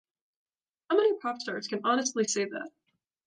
How 0.89 0.97
many 0.97 1.19
popstars 1.19 1.69
can 1.69 1.81
honestly 1.85 2.23
say 2.23 2.45
that? 2.45 2.71